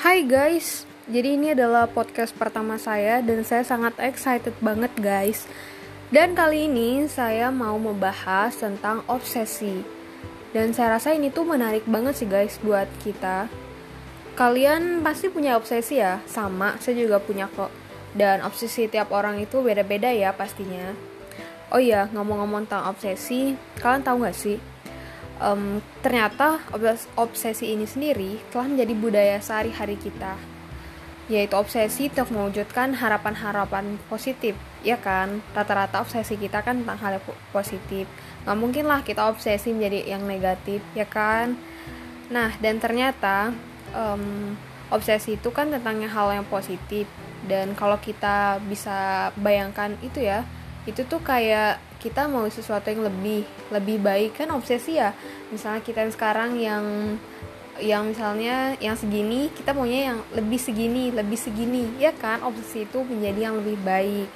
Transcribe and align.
Hai 0.00 0.24
guys, 0.24 0.88
jadi 1.12 1.36
ini 1.36 1.52
adalah 1.52 1.84
podcast 1.84 2.32
pertama 2.32 2.80
saya 2.80 3.20
dan 3.20 3.44
saya 3.44 3.60
sangat 3.68 3.92
excited 4.00 4.56
banget 4.64 4.88
guys. 4.96 5.44
Dan 6.08 6.32
kali 6.32 6.72
ini 6.72 7.04
saya 7.04 7.52
mau 7.52 7.76
membahas 7.76 8.56
tentang 8.56 9.04
obsesi. 9.12 9.84
Dan 10.56 10.72
saya 10.72 10.96
rasa 10.96 11.12
ini 11.12 11.28
tuh 11.28 11.44
menarik 11.44 11.84
banget 11.84 12.16
sih 12.16 12.24
guys 12.24 12.56
buat 12.64 12.88
kita. 13.04 13.52
Kalian 14.40 15.04
pasti 15.04 15.28
punya 15.28 15.60
obsesi 15.60 16.00
ya? 16.00 16.24
Sama, 16.24 16.80
saya 16.80 16.96
juga 16.96 17.20
punya 17.20 17.44
kok. 17.52 17.68
Dan 18.16 18.40
obsesi 18.40 18.88
tiap 18.88 19.12
orang 19.12 19.36
itu 19.36 19.60
beda-beda 19.60 20.08
ya 20.16 20.32
pastinya. 20.32 20.96
Oh 21.68 21.76
iya, 21.76 22.08
ngomong-ngomong 22.08 22.64
tentang 22.64 22.88
obsesi, 22.88 23.52
kalian 23.76 24.00
tahu 24.00 24.24
gak 24.24 24.32
sih? 24.32 24.56
Um, 25.40 25.80
ternyata 26.04 26.60
obsesi 27.16 27.72
ini 27.72 27.88
sendiri 27.88 28.36
telah 28.52 28.68
menjadi 28.68 28.92
budaya 28.92 29.36
sehari-hari 29.40 29.96
kita 29.96 30.36
yaitu 31.30 31.54
obsesi 31.54 32.10
untuk 32.10 32.34
mewujudkan 32.34 32.98
harapan-harapan 32.98 34.02
positif 34.10 34.58
ya 34.82 34.98
kan? 34.98 35.38
Rata-rata 35.54 36.02
obsesi 36.02 36.34
kita 36.34 36.58
kan 36.66 36.82
tentang 36.82 36.98
hal 36.98 37.22
yang 37.22 37.24
positif. 37.54 38.10
Nggak 38.42 38.58
mungkin 38.58 38.84
lah 38.90 39.00
kita 39.06 39.30
obsesi 39.30 39.70
menjadi 39.70 40.10
yang 40.10 40.26
negatif 40.26 40.82
ya 40.92 41.06
kan? 41.06 41.54
Nah 42.34 42.58
dan 42.58 42.82
ternyata 42.82 43.54
um, 43.94 44.58
obsesi 44.90 45.38
itu 45.38 45.54
kan 45.54 45.70
tentang 45.70 46.02
hal 46.02 46.34
yang 46.34 46.46
positif. 46.50 47.06
Dan 47.46 47.78
kalau 47.78 47.96
kita 48.02 48.58
bisa 48.66 49.30
bayangkan 49.38 49.94
itu 50.02 50.26
ya 50.26 50.42
itu 50.82 51.06
tuh 51.06 51.22
kayak 51.22 51.78
kita 52.00 52.26
mau 52.26 52.48
sesuatu 52.48 52.88
yang 52.88 53.04
lebih 53.04 53.44
lebih 53.68 54.00
baik 54.00 54.40
kan 54.40 54.48
obsesi 54.56 54.96
ya. 54.96 55.12
Misalnya 55.52 55.84
kita 55.84 56.02
yang 56.02 56.12
sekarang 56.16 56.50
yang 56.56 56.84
yang 57.80 58.02
misalnya 58.08 58.76
yang 58.80 58.96
segini 58.96 59.48
kita 59.52 59.72
maunya 59.72 60.12
yang 60.12 60.18
lebih 60.32 60.60
segini 60.60 61.12
lebih 61.12 61.36
segini 61.36 62.00
ya 62.00 62.16
kan? 62.16 62.40
Obsesi 62.40 62.88
itu 62.88 63.04
menjadi 63.04 63.52
yang 63.52 63.60
lebih 63.60 63.76
baik. 63.84 64.28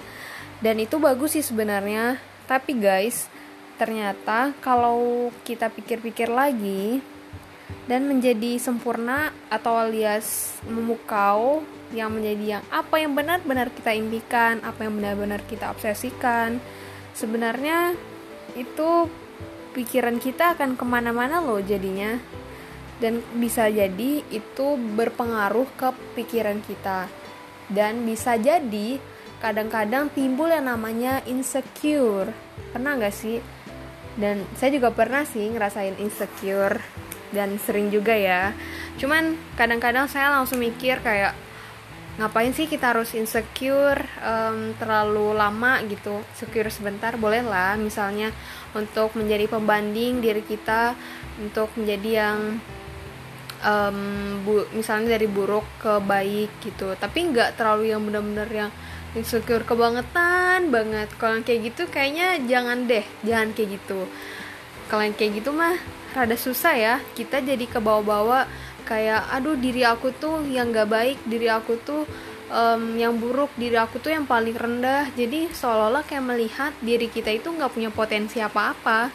Dan 0.61 0.77
itu 0.79 1.01
bagus 1.01 1.35
sih 1.35 1.45
sebenarnya. 1.45 2.21
Tapi 2.45 2.77
guys 2.77 3.33
ternyata 3.75 4.55
kalau 4.63 5.33
kita 5.43 5.67
pikir-pikir 5.73 6.31
lagi 6.31 7.03
dan 7.85 8.07
menjadi 8.09 8.57
sempurna 8.57 9.35
atau 9.51 9.77
alias 9.77 10.57
memukau 10.65 11.65
yang 11.93 12.11
menjadi 12.11 12.59
yang 12.59 12.65
apa 12.73 12.97
yang 13.03 13.13
benar-benar 13.13 13.69
kita 13.71 13.93
impikan 13.93 14.63
apa 14.65 14.89
yang 14.89 14.95
benar-benar 14.99 15.41
kita 15.47 15.69
obsesikan 15.71 16.63
sebenarnya 17.15 17.95
itu 18.59 19.09
pikiran 19.75 20.19
kita 20.19 20.59
akan 20.59 20.75
ke 20.79 20.85
mana-mana 20.87 21.41
loh 21.41 21.63
jadinya. 21.63 22.19
Dan 23.03 23.23
bisa 23.39 23.67
jadi 23.67 24.23
itu 24.31 24.67
berpengaruh 24.79 25.67
ke 25.75 25.89
pikiran 26.15 26.63
kita. 26.63 27.11
Dan 27.67 28.07
bisa 28.07 28.39
jadi 28.39 29.03
kadang-kadang 29.43 30.15
timbul 30.15 30.51
yang 30.51 30.71
namanya 30.71 31.25
insecure. 31.27 32.31
Pernah 32.71 32.99
nggak 33.01 33.15
sih? 33.15 33.43
Dan 34.15 34.47
saya 34.55 34.79
juga 34.79 34.95
pernah 34.95 35.27
sih 35.27 35.51
ngerasain 35.51 35.99
insecure 35.99 36.79
dan 37.35 37.59
sering 37.59 37.91
juga 37.91 38.15
ya. 38.15 38.55
Cuman 38.95 39.35
kadang-kadang 39.59 40.07
saya 40.07 40.31
langsung 40.31 40.63
mikir 40.63 41.03
kayak 41.03 41.35
ngapain 42.15 42.55
sih 42.55 42.71
kita 42.71 42.95
harus 42.95 43.11
insecure 43.19 43.99
um, 44.23 44.71
terlalu 44.79 45.35
lama 45.35 45.83
gitu? 45.91 46.23
Secure 46.39 46.71
sebentar 46.71 47.19
boleh 47.19 47.43
lah 47.43 47.75
misalnya 47.75 48.31
untuk 48.75 49.19
menjadi 49.19 49.51
pembanding 49.51 50.23
diri 50.23 50.43
kita 50.47 50.95
untuk 51.43 51.75
menjadi 51.75 52.11
yang 52.23 52.39
um, 53.65 53.99
bu, 54.47 54.69
misalnya 54.77 55.19
dari 55.19 55.27
buruk 55.27 55.67
ke 55.83 55.99
baik 56.05 56.51
gitu. 56.63 56.95
Tapi 56.95 57.19
nggak 57.35 57.59
terlalu 57.59 57.91
yang 57.91 58.03
benar-benar 58.07 58.49
yang 58.53 58.71
insecure 59.19 59.67
kebangetan 59.67 60.71
banget. 60.71 61.11
Kalau 61.19 61.43
kayak 61.43 61.75
gitu 61.75 61.91
kayaknya 61.91 62.39
jangan 62.47 62.87
deh 62.87 63.03
jangan 63.27 63.51
kayak 63.57 63.81
gitu. 63.81 64.07
Kalau 64.87 65.03
yang 65.03 65.17
kayak 65.17 65.43
gitu 65.43 65.51
mah 65.51 65.75
rada 66.15 66.37
susah 66.39 66.75
ya. 66.77 66.95
Kita 67.19 67.43
jadi 67.43 67.65
ke 67.67 67.83
bawah-bawah 67.83 68.47
kayak 68.85 69.33
aduh 69.33 69.57
diri 69.57 69.83
aku 69.85 70.13
tuh 70.17 70.45
yang 70.47 70.71
gak 70.71 70.89
baik 70.93 71.19
diri 71.25 71.49
aku 71.49 71.81
tuh 71.81 72.05
um, 72.53 72.97
yang 72.97 73.17
buruk 73.17 73.53
diri 73.57 73.77
aku 73.79 74.01
tuh 74.01 74.13
yang 74.13 74.29
paling 74.29 74.55
rendah. 74.55 75.09
Jadi 75.17 75.49
seolah-olah 75.53 76.05
kayak 76.05 76.25
melihat 76.25 76.73
diri 76.81 77.09
kita 77.09 77.33
itu 77.33 77.49
nggak 77.49 77.73
punya 77.73 77.91
potensi 77.91 78.41
apa-apa. 78.41 79.09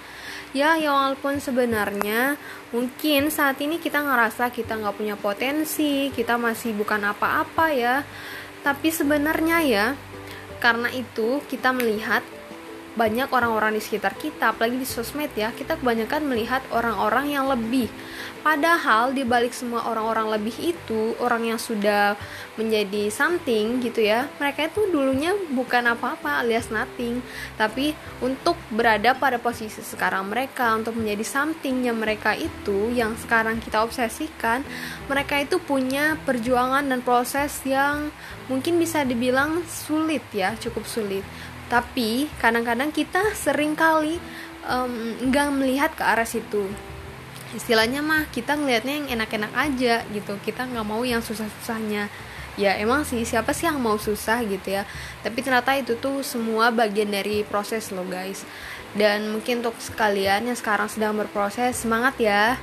Ya 0.50 0.74
ya 0.81 0.90
walaupun 0.90 1.38
sebenarnya 1.38 2.34
mungkin 2.74 3.30
saat 3.30 3.62
ini 3.62 3.78
kita 3.78 4.02
ngerasa 4.02 4.50
kita 4.50 4.81
nggak 4.81 4.97
punya 4.97 5.13
potensi 5.13 6.09
kita 6.09 6.41
masih 6.41 6.74
bukan 6.74 7.06
apa-apa 7.06 7.69
ya. 7.74 8.01
Tapi 8.66 8.90
sebenarnya 8.90 9.57
ya 9.63 9.86
karena 10.59 10.91
itu 10.91 11.40
kita 11.47 11.72
melihat 11.72 12.25
banyak 13.00 13.32
orang-orang 13.32 13.80
di 13.80 13.82
sekitar 13.82 14.20
kita, 14.20 14.52
apalagi 14.52 14.76
di 14.76 14.84
sosmed 14.84 15.32
ya, 15.32 15.56
kita 15.56 15.80
kebanyakan 15.80 16.28
melihat 16.28 16.60
orang-orang 16.76 17.32
yang 17.32 17.48
lebih. 17.48 17.88
Padahal 18.44 19.16
di 19.16 19.24
balik 19.24 19.56
semua 19.56 19.88
orang-orang 19.88 20.36
lebih 20.36 20.76
itu, 20.76 21.16
orang 21.24 21.48
yang 21.48 21.60
sudah 21.60 22.20
menjadi 22.60 23.08
something 23.08 23.80
gitu 23.80 24.04
ya, 24.04 24.28
mereka 24.36 24.68
itu 24.68 24.84
dulunya 24.92 25.32
bukan 25.56 25.96
apa-apa 25.96 26.44
alias 26.44 26.68
nothing, 26.68 27.24
tapi 27.56 27.96
untuk 28.20 28.60
berada 28.68 29.16
pada 29.16 29.40
posisi 29.40 29.80
sekarang 29.80 30.28
mereka, 30.28 30.76
untuk 30.76 31.00
menjadi 31.00 31.24
somethingnya 31.24 31.96
mereka 31.96 32.36
itu 32.36 32.92
yang 32.92 33.16
sekarang 33.16 33.64
kita 33.64 33.80
obsesikan, 33.80 34.68
mereka 35.08 35.40
itu 35.40 35.56
punya 35.64 36.20
perjuangan 36.28 36.84
dan 36.84 37.00
proses 37.00 37.64
yang 37.64 38.12
mungkin 38.52 38.76
bisa 38.76 39.08
dibilang 39.08 39.64
sulit 39.68 40.24
ya, 40.36 40.52
cukup 40.60 40.84
sulit 40.84 41.24
tapi 41.69 42.25
kadang-kadang 42.41 42.90
kita 42.90 43.22
sering 43.38 43.78
kali 43.78 44.18
nggak 45.30 45.47
um, 45.50 45.56
melihat 45.62 45.94
ke 45.94 46.03
arah 46.03 46.25
situ. 46.25 46.66
Istilahnya 47.53 48.06
mah 48.06 48.30
kita 48.30 48.53
ngelihatnya 48.57 48.94
yang 49.02 49.07
enak-enak 49.22 49.53
aja 49.53 50.06
gitu. 50.13 50.38
Kita 50.41 50.66
nggak 50.69 50.85
mau 50.85 51.02
yang 51.06 51.22
susah-susahnya. 51.22 52.09
Ya 52.59 52.75
emang 52.75 53.07
sih 53.07 53.24
siapa 53.24 53.56
sih 53.56 53.69
yang 53.69 53.80
mau 53.80 53.96
susah 53.96 54.44
gitu 54.44 54.81
ya? 54.81 54.84
Tapi 55.24 55.40
ternyata 55.40 55.74
itu 55.80 55.96
tuh 55.96 56.25
semua 56.25 56.69
bagian 56.69 57.09
dari 57.09 57.41
proses 57.47 57.90
lo 57.90 58.03
guys. 58.06 58.44
Dan 58.94 59.30
mungkin 59.30 59.62
untuk 59.62 59.78
sekalian 59.78 60.50
yang 60.50 60.57
sekarang 60.57 60.90
sedang 60.90 61.13
berproses 61.13 61.78
semangat 61.78 62.18
ya 62.18 62.57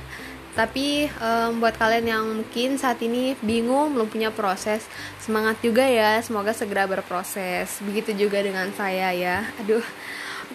tapi 0.57 1.05
um, 1.21 1.61
buat 1.61 1.77
kalian 1.77 2.05
yang 2.09 2.25
mungkin 2.41 2.81
saat 2.81 2.97
ini 3.05 3.37
bingung 3.45 3.93
belum 3.93 4.09
punya 4.09 4.33
proses 4.33 4.89
semangat 5.21 5.61
juga 5.61 5.85
ya 5.85 6.17
semoga 6.25 6.49
segera 6.49 6.89
berproses. 6.89 7.77
Begitu 7.85 8.25
juga 8.25 8.41
dengan 8.41 8.73
saya 8.73 9.13
ya. 9.13 9.45
Aduh. 9.61 9.85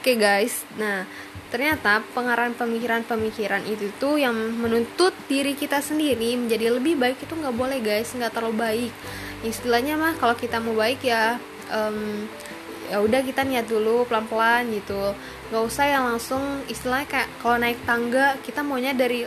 Oke 0.03 0.19
okay 0.19 0.19
guys. 0.19 0.67
Nah 0.75 1.07
ternyata 1.55 2.03
pengarahan 2.11 2.59
pemikiran-pemikiran 2.59 3.63
itu 3.71 3.95
tuh 4.03 4.19
yang 4.19 4.35
menuntut 4.35 5.15
diri 5.31 5.55
kita 5.55 5.79
sendiri 5.79 6.35
menjadi 6.35 6.75
lebih 6.75 6.99
baik 6.99 7.23
itu 7.23 7.39
nggak 7.39 7.55
boleh 7.55 7.79
guys. 7.79 8.11
Nggak 8.11 8.35
terlalu 8.35 8.59
baik. 8.59 8.93
Istilahnya 9.47 9.95
mah 9.95 10.19
kalau 10.19 10.35
kita 10.35 10.59
mau 10.59 10.75
baik 10.75 11.07
ya 11.07 11.39
um, 11.71 12.27
ya 12.91 12.99
udah 12.99 13.23
kita 13.23 13.47
niat 13.47 13.71
dulu 13.71 14.03
pelan-pelan 14.11 14.67
gitu. 14.75 15.15
Nggak 15.55 15.63
usah 15.63 15.87
yang 15.87 16.11
langsung 16.11 16.43
istilahnya 16.67 17.07
kayak 17.07 17.29
kalau 17.39 17.57
naik 17.63 17.79
tangga 17.87 18.35
kita 18.43 18.67
maunya 18.67 18.91
dari 18.91 19.23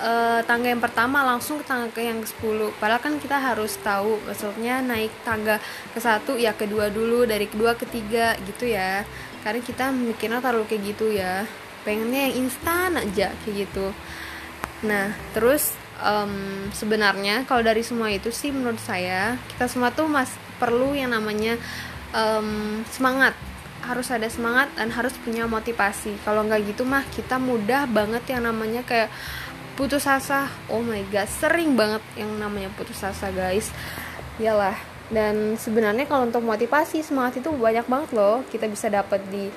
uh, 0.00 0.40
tangga 0.48 0.72
yang 0.72 0.82
pertama 0.82 1.22
langsung 1.22 1.60
ke 1.60 1.64
tangga 1.68 1.92
ke 1.92 2.00
yang 2.02 2.24
ke-10 2.24 2.74
padahal 2.80 3.00
kan 3.00 3.14
kita 3.20 3.36
harus 3.36 3.76
tahu 3.84 4.16
maksudnya 4.24 4.80
naik 4.80 5.12
tangga 5.22 5.60
ke 5.92 6.00
satu 6.00 6.40
ya 6.40 6.56
kedua 6.56 6.88
dulu 6.88 7.28
dari 7.28 7.46
kedua 7.46 7.76
ketiga 7.76 8.34
gitu 8.48 8.66
ya. 8.66 9.04
Karena 9.40 9.60
kita 9.64 9.88
mikirnya 9.88 10.44
taruh 10.44 10.68
kayak 10.68 10.82
gitu 10.96 11.12
ya. 11.12 11.48
Pengennya 11.84 12.28
yang 12.28 12.48
instan 12.48 12.96
aja 12.96 13.32
kayak 13.44 13.54
gitu. 13.68 13.92
Nah 14.84 15.12
terus 15.32 15.72
um, 16.00 16.68
sebenarnya 16.72 17.44
kalau 17.48 17.64
dari 17.64 17.84
semua 17.84 18.12
itu 18.12 18.28
sih 18.32 18.52
menurut 18.52 18.80
saya 18.80 19.36
kita 19.56 19.68
semua 19.68 19.92
tuh 19.92 20.08
mas 20.08 20.32
perlu 20.60 20.92
yang 20.96 21.12
namanya 21.12 21.56
um, 22.12 22.80
semangat. 22.88 23.36
Harus 23.80 24.12
ada 24.12 24.28
semangat 24.28 24.68
dan 24.76 24.92
harus 24.92 25.16
punya 25.24 25.48
motivasi. 25.48 26.20
Kalau 26.20 26.44
nggak 26.44 26.68
gitu 26.68 26.84
mah 26.84 27.00
kita 27.16 27.40
mudah 27.40 27.88
banget 27.88 28.20
yang 28.28 28.44
namanya 28.44 28.84
kayak 28.84 29.08
putus 29.74 30.06
asa. 30.06 30.50
Oh 30.70 30.82
my 30.82 31.02
god 31.10 31.28
sering 31.28 31.74
banget 31.74 32.02
yang 32.18 32.30
namanya 32.38 32.70
putus 32.74 33.02
asa 33.02 33.30
guys. 33.34 33.70
Yalah 34.40 34.76
dan 35.10 35.58
sebenarnya 35.58 36.06
kalau 36.06 36.30
untuk 36.30 36.46
motivasi 36.46 37.02
semangat 37.02 37.42
itu 37.42 37.50
banyak 37.50 37.82
banget 37.90 38.10
loh 38.14 38.46
kita 38.46 38.70
bisa 38.70 38.86
dapat 38.86 39.18
di 39.26 39.50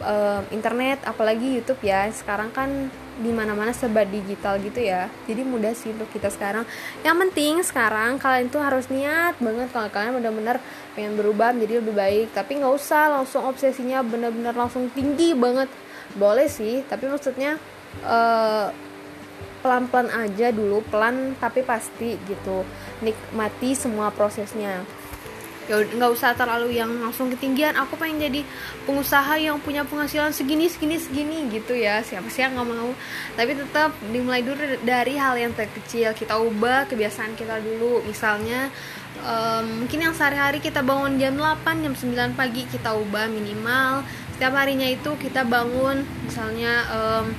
uh, 0.00 0.40
internet 0.48 1.04
apalagi 1.04 1.60
YouTube 1.60 1.84
ya. 1.84 2.08
Sekarang 2.08 2.48
kan 2.50 2.88
di 3.14 3.30
mana-mana 3.30 3.70
serba 3.70 4.02
digital 4.02 4.58
gitu 4.58 4.82
ya. 4.82 5.06
Jadi 5.28 5.42
mudah 5.46 5.70
sih 5.76 5.94
untuk 5.94 6.10
kita 6.10 6.32
sekarang. 6.32 6.66
Yang 7.06 7.16
penting 7.28 7.54
sekarang 7.62 8.18
kalian 8.18 8.50
tuh 8.50 8.64
harus 8.64 8.90
niat 8.90 9.38
banget 9.38 9.70
kalau 9.70 9.86
kalian 9.92 10.18
benar-benar 10.18 10.56
pengen 10.98 11.14
berubah 11.14 11.54
menjadi 11.54 11.84
lebih 11.84 11.94
baik. 11.94 12.26
Tapi 12.34 12.64
nggak 12.64 12.74
usah 12.74 13.20
langsung 13.20 13.46
obsesinya 13.46 14.02
benar-benar 14.02 14.56
langsung 14.56 14.90
tinggi 14.90 15.36
banget. 15.36 15.70
Boleh 16.18 16.50
sih 16.50 16.82
tapi 16.88 17.06
maksudnya 17.06 17.60
uh, 18.02 18.72
pelan-pelan 19.64 20.12
aja 20.12 20.52
dulu 20.52 20.84
pelan 20.92 21.32
tapi 21.40 21.64
pasti 21.64 22.20
gitu. 22.28 22.68
Nikmati 23.00 23.72
semua 23.72 24.12
prosesnya. 24.12 24.84
Ya 25.64 25.80
nggak 25.80 26.12
usah 26.12 26.36
terlalu 26.36 26.76
yang 26.76 26.92
langsung 27.00 27.32
ketinggian. 27.32 27.72
Aku 27.80 27.96
pengen 27.96 28.20
jadi 28.20 28.44
pengusaha 28.84 29.40
yang 29.40 29.56
punya 29.64 29.80
penghasilan 29.88 30.36
segini 30.36 30.68
segini 30.68 31.00
segini 31.00 31.48
gitu 31.48 31.72
ya. 31.72 32.04
Siapa 32.04 32.28
sih 32.28 32.44
yang 32.44 32.60
nggak 32.60 32.68
mau? 32.68 32.92
Tapi 33.32 33.56
tetap 33.56 33.96
dimulai 34.12 34.44
dulu 34.44 34.60
dari 34.84 35.16
hal 35.16 35.40
yang 35.40 35.56
terkecil. 35.56 36.12
Kita 36.12 36.36
ubah 36.36 36.84
kebiasaan 36.92 37.32
kita 37.32 37.64
dulu. 37.64 38.04
Misalnya 38.04 38.68
um, 39.24 39.88
mungkin 39.88 40.04
yang 40.04 40.12
sehari-hari 40.12 40.60
kita 40.60 40.84
bangun 40.84 41.16
jam 41.16 41.32
8 41.32 41.64
jam 41.80 41.94
9 41.96 42.36
pagi 42.36 42.68
kita 42.68 42.92
ubah 42.92 43.32
minimal. 43.32 44.04
Setiap 44.36 44.52
harinya 44.60 44.84
itu 44.90 45.16
kita 45.16 45.48
bangun 45.48 46.04
misalnya 46.28 46.84
um, 46.92 47.32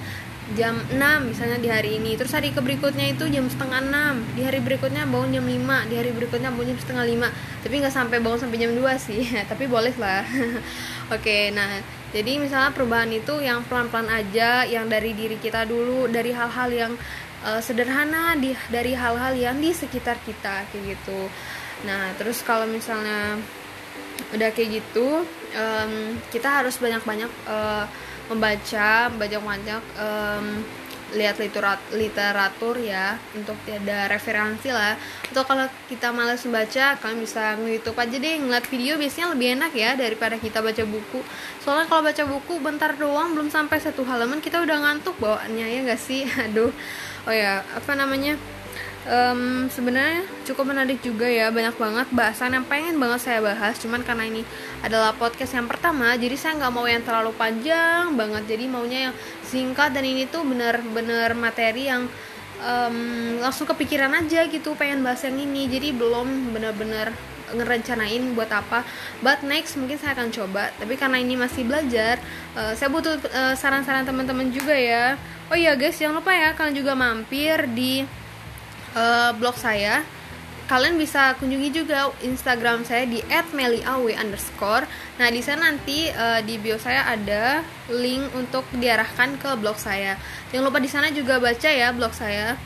jam 0.54 0.78
6 0.78 1.02
misalnya 1.26 1.58
di 1.58 1.70
hari 1.74 1.98
ini. 1.98 2.14
Terus 2.14 2.30
hari 2.38 2.54
ke 2.54 2.62
berikutnya 2.62 3.10
itu 3.10 3.26
jam 3.34 3.50
setengah 3.50 3.82
6 3.82 4.38
di 4.38 4.46
hari 4.46 4.62
berikutnya 4.62 5.10
bangun 5.10 5.42
jam 5.42 5.46
5 5.50 5.90
di 5.90 5.96
hari 5.98 6.14
berikutnya 6.14 6.54
bangun 6.54 6.78
jam 6.78 6.80
setengah 6.86 7.06
5 7.10 7.66
tapi 7.66 7.74
nggak 7.82 7.96
sampai 7.98 8.18
bangun 8.22 8.40
sampai 8.46 8.58
jam 8.62 8.72
2 8.78 8.86
sih. 9.02 9.22
Tapi 9.52 9.66
boleh 9.66 9.96
lah. 9.98 10.22
Oke 11.16 11.50
nah 11.50 11.82
jadi 12.14 12.38
misalnya 12.38 12.70
perubahan 12.70 13.10
itu 13.10 13.42
yang 13.42 13.66
pelan-pelan 13.66 14.08
aja 14.08 14.70
yang 14.70 14.86
dari 14.86 15.18
diri 15.18 15.42
kita 15.42 15.66
dulu 15.66 16.06
dari 16.06 16.30
hal-hal 16.30 16.70
yang 16.70 16.94
uh, 17.42 17.60
sederhana 17.60 18.38
di 18.38 18.54
dari 18.70 18.94
hal-hal 18.94 19.34
yang 19.34 19.58
di 19.58 19.74
sekitar 19.74 20.22
kita 20.22 20.70
kayak 20.70 20.94
gitu. 20.94 21.26
Nah 21.90 22.14
terus 22.22 22.46
kalau 22.46 22.70
misalnya 22.70 23.42
udah 24.32 24.50
kayak 24.54 24.80
gitu 24.80 25.28
um, 25.58 25.94
kita 26.32 26.64
harus 26.64 26.80
banyak-banyak 26.80 27.32
uh, 27.50 27.86
membaca 28.30 29.12
banyak-banyak 29.14 29.84
um, 30.00 30.46
lihat 31.14 31.38
literatur, 31.38 31.94
literatur 31.96 32.76
ya 32.82 33.16
untuk 33.38 33.56
ada 33.70 34.10
referensi 34.10 34.74
lah. 34.74 34.98
Atau 35.30 35.46
kalau 35.46 35.70
kita 35.86 36.10
malas 36.10 36.42
membaca 36.44 36.98
kalian 36.98 37.20
bisa 37.22 37.56
nge-youtube 37.62 37.98
aja 37.98 38.16
deh 38.18 38.36
ngeliat 38.42 38.66
video 38.66 38.94
biasanya 38.98 39.28
lebih 39.38 39.48
enak 39.56 39.72
ya 39.78 39.92
daripada 39.94 40.36
kita 40.42 40.60
baca 40.66 40.84
buku. 40.84 41.20
Soalnya 41.62 41.86
kalau 41.86 42.02
baca 42.02 42.24
buku 42.26 42.54
bentar 42.60 42.92
doang 42.98 43.38
belum 43.38 43.54
sampai 43.54 43.78
satu 43.78 44.02
halaman 44.04 44.42
kita 44.42 44.60
udah 44.66 44.78
ngantuk 44.82 45.16
bawaannya 45.22 45.66
ya 45.70 45.80
gak 45.86 46.02
sih? 46.02 46.26
Aduh. 46.50 46.74
Oh 47.26 47.34
ya 47.34 47.62
apa 47.74 47.98
namanya 47.98 48.38
um, 49.06 49.70
sebenarnya 49.70 50.26
cukup 50.46 50.74
menarik 50.74 51.00
juga 51.02 51.30
ya 51.30 51.54
banyak 51.54 51.78
banget 51.78 52.08
bahasan 52.12 52.58
yang 52.58 52.66
pengen 52.66 52.98
banget 52.98 53.22
saya 53.22 53.40
bahas. 53.42 53.78
Cuman 53.80 54.02
karena 54.02 54.26
ini 54.28 54.42
adalah 54.82 55.14
podcast 55.16 55.56
yang 55.56 55.70
pertama 55.70 56.18
jadi 56.18 56.36
saya 56.36 56.60
nggak 56.60 56.74
mau 56.74 56.86
yang 56.86 57.06
terlalu 57.06 57.32
panjang 57.38 58.14
banget. 58.18 58.44
Jadi 58.50 58.66
maunya 58.70 59.00
yang 59.10 59.16
singkat 59.46 59.94
dan 59.94 60.06
ini 60.06 60.28
tuh 60.30 60.44
bener-bener 60.44 61.32
materi 61.38 61.90
yang 61.90 62.10
um, 62.62 62.98
langsung 63.42 63.70
kepikiran 63.70 64.12
aja 64.26 64.50
gitu 64.50 64.74
pengen 64.76 65.06
bahas 65.06 65.22
yang 65.24 65.38
ini. 65.38 65.70
Jadi 65.70 65.94
belum 65.96 66.54
bener-bener 66.54 67.14
ngerencanain 67.46 68.34
buat 68.34 68.50
apa. 68.50 68.82
But 69.22 69.46
next 69.46 69.78
mungkin 69.78 70.02
saya 70.02 70.18
akan 70.18 70.34
coba. 70.34 70.74
Tapi 70.82 70.98
karena 70.98 71.22
ini 71.22 71.38
masih 71.38 71.62
belajar 71.64 72.18
uh, 72.58 72.74
saya 72.74 72.90
butuh 72.90 73.22
uh, 73.22 73.54
saran-saran 73.54 74.04
teman-teman 74.04 74.50
juga 74.50 74.74
ya. 74.74 75.16
Oh 75.46 75.54
iya 75.54 75.78
guys 75.78 76.02
jangan 76.02 76.26
lupa 76.26 76.34
ya 76.34 76.58
kalian 76.58 76.74
juga 76.74 76.98
mampir 76.98 77.70
di 77.70 78.25
uh, 78.96 79.32
blog 79.38 79.60
saya 79.60 80.02
kalian 80.66 80.98
bisa 80.98 81.38
kunjungi 81.38 81.70
juga 81.70 82.10
Instagram 82.26 82.82
saya 82.90 83.06
di 83.06 83.22
@meliaw 83.54 84.02
underscore. 84.18 84.90
Nah 85.22 85.30
di 85.30 85.42
sana 85.46 85.70
nanti 85.70 86.10
uh, 86.10 86.42
di 86.42 86.58
bio 86.58 86.82
saya 86.82 87.06
ada 87.06 87.62
link 87.94 88.34
untuk 88.34 88.66
diarahkan 88.74 89.38
ke 89.38 89.54
blog 89.62 89.78
saya. 89.78 90.18
Jangan 90.50 90.66
lupa 90.66 90.82
di 90.82 90.90
sana 90.90 91.14
juga 91.14 91.38
baca 91.38 91.70
ya 91.70 91.94
blog 91.94 92.14
saya. 92.18 92.58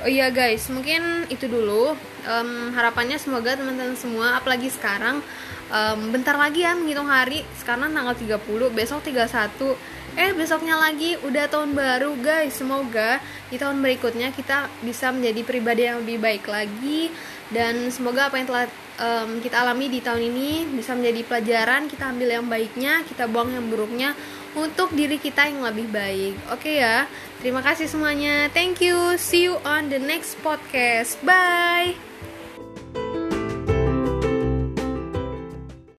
Oh 0.00 0.08
iya 0.08 0.32
guys, 0.32 0.64
mungkin 0.72 1.28
itu 1.28 1.44
dulu. 1.44 1.92
Um, 2.26 2.72
harapannya 2.74 3.16
semoga 3.16 3.56
teman-teman 3.56 3.96
semua, 3.96 4.40
apalagi 4.40 4.68
sekarang, 4.72 5.22
um, 5.70 6.00
bentar 6.10 6.34
lagi 6.36 6.66
ya 6.66 6.74
menghitung 6.74 7.08
hari. 7.08 7.46
Sekarang 7.56 7.92
tanggal 7.92 8.14
30, 8.16 8.68
besok 8.72 9.00
31 9.06 9.76
eh 10.18 10.34
besoknya 10.34 10.74
lagi 10.74 11.14
udah 11.22 11.46
tahun 11.46 11.76
baru 11.76 12.18
guys. 12.18 12.58
Semoga 12.58 13.22
di 13.46 13.56
tahun 13.60 13.78
berikutnya 13.78 14.34
kita 14.34 14.66
bisa 14.82 15.14
menjadi 15.14 15.40
pribadi 15.46 15.86
yang 15.86 16.02
lebih 16.02 16.18
baik 16.18 16.44
lagi. 16.50 17.12
Dan 17.50 17.90
semoga 17.90 18.30
apa 18.30 18.38
yang 18.38 18.46
telah 18.46 18.66
um, 19.02 19.42
kita 19.42 19.58
alami 19.58 19.90
di 19.90 19.98
tahun 19.98 20.22
ini 20.22 20.70
bisa 20.70 20.94
menjadi 20.94 21.20
pelajaran 21.26 21.90
kita 21.90 22.14
ambil 22.14 22.28
yang 22.30 22.46
baiknya 22.46 23.02
kita 23.06 23.26
buang 23.26 23.50
yang 23.50 23.66
buruknya 23.66 24.14
untuk 24.54 24.94
diri 24.94 25.18
kita 25.18 25.50
yang 25.50 25.62
lebih 25.62 25.90
baik. 25.90 26.34
Oke 26.50 26.62
okay 26.62 26.74
ya? 26.82 26.98
Terima 27.42 27.62
kasih 27.62 27.90
semuanya. 27.90 28.50
Thank 28.54 28.82
you. 28.82 29.18
See 29.18 29.50
you 29.50 29.58
on 29.66 29.90
the 29.90 29.98
next 29.98 30.38
podcast. 30.42 31.18
Bye 31.26 32.09